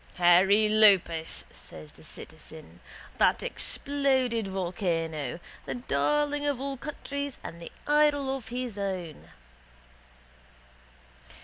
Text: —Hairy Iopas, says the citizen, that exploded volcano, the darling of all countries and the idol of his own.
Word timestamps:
—Hairy 0.15 0.67
Iopas, 0.67 1.43
says 1.51 1.91
the 1.91 2.03
citizen, 2.03 2.79
that 3.19 3.43
exploded 3.43 4.47
volcano, 4.47 5.39
the 5.67 5.75
darling 5.75 6.47
of 6.47 6.59
all 6.59 6.75
countries 6.77 7.37
and 7.43 7.61
the 7.61 7.71
idol 7.85 8.35
of 8.35 8.47
his 8.47 8.79
own. 8.79 9.29